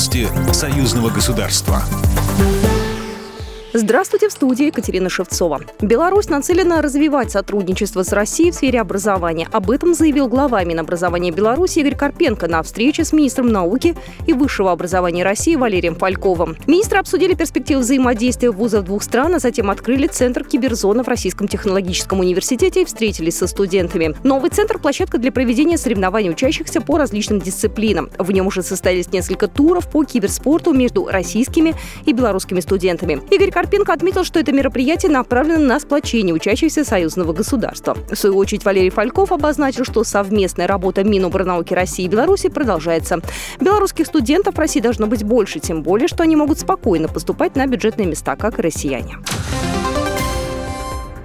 Новости 0.00 0.26
союзного 0.54 1.10
государства. 1.10 1.84
Здравствуйте, 3.72 4.28
в 4.28 4.32
студии 4.32 4.66
Екатерина 4.66 5.08
Шевцова. 5.08 5.60
Беларусь 5.80 6.28
нацелена 6.28 6.82
развивать 6.82 7.30
сотрудничество 7.30 8.02
с 8.02 8.12
Россией 8.12 8.50
в 8.50 8.56
сфере 8.56 8.80
образования. 8.80 9.46
Об 9.52 9.70
этом 9.70 9.94
заявил 9.94 10.26
глава 10.26 10.64
Минобразования 10.64 11.30
Беларуси 11.30 11.78
Игорь 11.78 11.94
Карпенко 11.94 12.48
на 12.48 12.64
встрече 12.64 13.04
с 13.04 13.12
министром 13.12 13.46
науки 13.46 13.94
и 14.26 14.32
высшего 14.32 14.72
образования 14.72 15.22
России 15.22 15.54
Валерием 15.54 15.94
Фальковым. 15.94 16.56
Министры 16.66 16.98
обсудили 16.98 17.34
перспективы 17.34 17.82
взаимодействия 17.82 18.50
вузов 18.50 18.86
двух 18.86 19.04
стран, 19.04 19.36
а 19.36 19.38
затем 19.38 19.70
открыли 19.70 20.08
Центр 20.08 20.42
киберзона 20.42 21.04
в 21.04 21.08
Российском 21.08 21.46
технологическом 21.46 22.18
университете 22.18 22.82
и 22.82 22.84
встретились 22.84 23.38
со 23.38 23.46
студентами. 23.46 24.16
Новый 24.24 24.50
центр– 24.50 24.78
площадка 24.80 25.18
для 25.18 25.30
проведения 25.30 25.78
соревнований 25.78 26.30
учащихся 26.30 26.80
по 26.80 26.98
различным 26.98 27.40
дисциплинам. 27.40 28.10
В 28.18 28.32
нем 28.32 28.48
уже 28.48 28.64
состоялись 28.64 29.12
несколько 29.12 29.46
туров 29.46 29.88
по 29.88 30.02
киберспорту 30.02 30.72
между 30.72 31.06
российскими 31.06 31.76
и 32.04 32.12
белорусскими 32.12 32.58
студентами. 32.58 33.22
Игорь 33.30 33.52
Карпенко 33.60 33.92
отметил, 33.92 34.24
что 34.24 34.40
это 34.40 34.52
мероприятие 34.52 35.12
направлено 35.12 35.58
на 35.58 35.78
сплочение 35.78 36.34
учащихся 36.34 36.82
союзного 36.82 37.34
государства. 37.34 37.94
В 38.10 38.16
свою 38.16 38.38
очередь 38.38 38.64
Валерий 38.64 38.88
Фальков 38.88 39.32
обозначил, 39.32 39.84
что 39.84 40.02
совместная 40.02 40.66
работа 40.66 41.04
Минобрнауки 41.04 41.74
России 41.74 42.06
и 42.06 42.08
Беларуси 42.08 42.48
продолжается. 42.48 43.20
Белорусских 43.60 44.06
студентов 44.06 44.54
в 44.54 44.58
России 44.58 44.80
должно 44.80 45.06
быть 45.06 45.24
больше, 45.24 45.60
тем 45.60 45.82
более, 45.82 46.08
что 46.08 46.22
они 46.22 46.36
могут 46.36 46.58
спокойно 46.58 47.08
поступать 47.08 47.54
на 47.54 47.66
бюджетные 47.66 48.06
места, 48.06 48.34
как 48.34 48.58
и 48.58 48.62
россияне. 48.62 49.18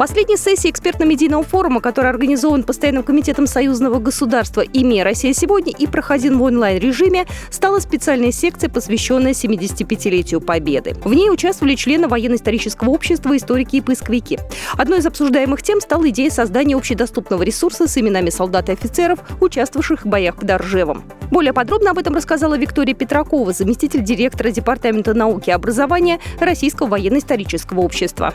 Последней 0.00 0.38
сессии 0.38 0.70
экспертно-медийного 0.70 1.42
форума, 1.42 1.82
который 1.82 2.08
организован 2.08 2.62
Постоянным 2.62 3.02
комитетом 3.02 3.46
союзного 3.46 3.98
государства 3.98 4.62
«ИМЕ 4.62 5.02
Россия 5.02 5.34
сегодня» 5.34 5.74
и 5.76 5.86
проходил 5.86 6.38
в 6.38 6.42
онлайн-режиме, 6.42 7.26
стала 7.50 7.80
специальная 7.80 8.32
секция, 8.32 8.70
посвященная 8.70 9.32
75-летию 9.32 10.40
Победы. 10.40 10.94
В 11.04 11.12
ней 11.12 11.28
участвовали 11.28 11.74
члены 11.74 12.08
военно-исторического 12.08 12.88
общества, 12.88 13.36
историки 13.36 13.76
и 13.76 13.82
поисковики. 13.82 14.38
Одной 14.72 15.00
из 15.00 15.06
обсуждаемых 15.06 15.60
тем 15.60 15.82
стала 15.82 16.08
идея 16.08 16.30
создания 16.30 16.76
общедоступного 16.76 17.42
ресурса 17.42 17.86
с 17.86 17.98
именами 17.98 18.30
солдат 18.30 18.70
и 18.70 18.72
офицеров, 18.72 19.18
участвовавших 19.42 20.06
в 20.06 20.08
боях 20.08 20.36
под 20.36 20.48
Оржевом. 20.50 21.04
Более 21.30 21.52
подробно 21.52 21.90
об 21.90 21.98
этом 21.98 22.14
рассказала 22.14 22.56
Виктория 22.56 22.94
Петракова, 22.94 23.52
заместитель 23.52 24.02
директора 24.02 24.50
Департамента 24.50 25.12
науки 25.12 25.50
и 25.50 25.52
образования 25.52 26.20
Российского 26.40 26.86
военно-исторического 26.86 27.80
общества. 27.80 28.32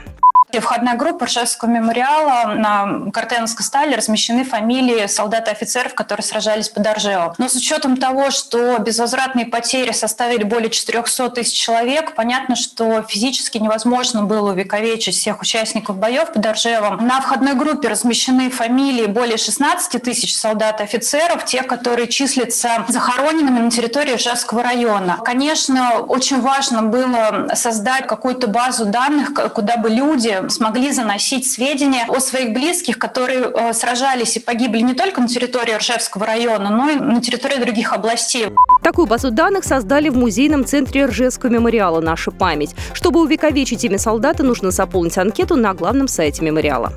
Входная 0.60 0.96
группа 0.96 1.26
Ржевского 1.26 1.70
мемориала 1.70 2.54
на 2.54 3.12
Картеновской 3.12 3.66
стале 3.66 3.96
размещены 3.96 4.44
фамилии 4.44 5.08
солдат 5.08 5.48
и 5.48 5.52
офицеров, 5.52 5.94
которые 5.94 6.24
сражались 6.24 6.70
под 6.70 6.86
Оржевом. 6.88 7.34
Но 7.38 7.50
с 7.50 7.56
учетом 7.56 7.98
того, 7.98 8.32
что 8.32 8.78
безвозвратные 8.80 9.46
потери 9.46 9.92
составили 9.92 10.44
более 10.44 10.70
400 10.70 11.30
тысяч 11.30 11.54
человек, 11.54 12.16
понятно, 12.16 12.56
что 12.56 13.04
физически 13.04 13.58
невозможно 13.58 14.24
было 14.24 14.52
увековечить 14.52 15.16
всех 15.16 15.42
участников 15.42 15.98
боев 15.98 16.32
под 16.34 16.46
Оржевом. 16.46 17.06
На 17.06 17.22
входной 17.22 17.54
группе 17.54 17.88
размещены 17.88 18.50
фамилии 18.50 19.06
более 19.06 19.38
16 19.38 20.02
тысяч 20.02 20.36
солдат 20.36 20.82
и 20.82 20.84
офицеров, 20.84 21.46
те, 21.46 21.64
которые 21.64 22.08
числятся 22.08 22.86
захороненными 22.88 23.60
на 23.60 23.72
территории 23.72 24.14
Ржевского 24.16 24.64
района. 24.64 25.20
Конечно, 25.24 26.00
очень 26.00 26.42
важно 26.42 26.84
было 26.84 27.48
создать 27.56 28.08
какую-то 28.08 28.48
базу 28.48 28.86
данных, 28.86 29.34
куда 29.54 29.78
бы 29.78 29.90
люди 29.90 30.45
смогли 30.50 30.92
заносить 30.92 31.50
сведения 31.50 32.06
о 32.08 32.20
своих 32.20 32.54
близких, 32.54 32.98
которые 32.98 33.52
э, 33.54 33.74
сражались 33.74 34.38
и 34.38 34.40
погибли 34.40 34.80
не 34.80 34.94
только 34.94 35.22
на 35.22 35.28
территории 35.28 35.74
Ржевского 35.74 36.26
района, 36.26 36.70
но 36.70 36.90
и 36.90 36.96
на 36.96 37.22
территории 37.22 37.58
других 37.58 37.94
областей. 37.94 38.48
Такую 38.84 39.08
базу 39.08 39.32
данных 39.32 39.64
создали 39.64 40.10
в 40.10 40.18
музейном 40.18 40.66
центре 40.66 41.06
Ржевского 41.06 41.50
мемориала 41.50 42.02
«Наша 42.02 42.32
память». 42.32 42.76
Чтобы 42.94 43.22
увековечить 43.22 43.84
имя 43.84 43.98
солдата, 43.98 44.44
нужно 44.44 44.72
заполнить 44.72 45.18
анкету 45.18 45.56
на 45.56 45.74
главном 45.74 46.08
сайте 46.08 46.44
мемориала. 46.44 46.94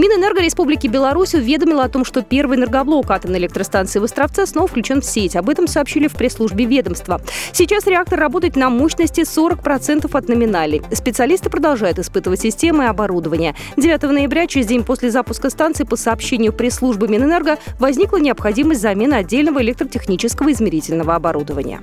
Минэнерго 0.00 0.40
Республики 0.40 0.86
Беларусь 0.86 1.34
уведомила 1.34 1.84
о 1.84 1.90
том, 1.90 2.06
что 2.06 2.22
первый 2.22 2.56
энергоблок 2.56 3.10
атомной 3.10 3.38
электростанции 3.38 3.98
в 3.98 4.04
Островце 4.04 4.46
снова 4.46 4.66
включен 4.66 5.02
в 5.02 5.04
сеть. 5.04 5.36
Об 5.36 5.50
этом 5.50 5.66
сообщили 5.66 6.08
в 6.08 6.14
пресс-службе 6.14 6.64
ведомства. 6.64 7.20
Сейчас 7.52 7.86
реактор 7.86 8.18
работает 8.18 8.56
на 8.56 8.70
мощности 8.70 9.20
40% 9.20 10.08
от 10.10 10.28
номинальной. 10.28 10.80
Специалисты 10.90 11.50
продолжают 11.50 11.98
испытывать 11.98 12.40
системы 12.40 12.84
и 12.84 12.86
оборудование. 12.86 13.54
9 13.76 14.02
ноября, 14.04 14.46
через 14.46 14.68
день 14.68 14.84
после 14.84 15.10
запуска 15.10 15.50
станции, 15.50 15.84
по 15.84 15.96
сообщению 15.96 16.54
пресс-службы 16.54 17.06
Минэнерго, 17.06 17.58
возникла 17.78 18.16
необходимость 18.16 18.80
замены 18.80 19.12
отдельного 19.12 19.60
электротехнического 19.60 20.50
измерительного 20.50 21.14
оборудования. 21.14 21.82